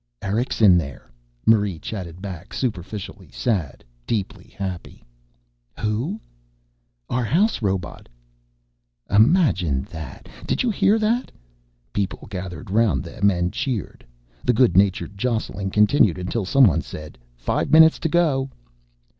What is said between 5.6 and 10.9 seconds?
"Who?" "Our house robot." "Imagine that! Did you